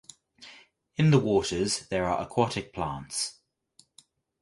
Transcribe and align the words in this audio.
In 0.95 1.11
the 1.11 1.19
waters 1.19 1.85
there 1.89 2.05
are 2.05 2.19
aquatic 2.19 2.73
plants. 2.73 3.37